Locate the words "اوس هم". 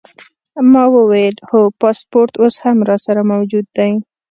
2.41-2.77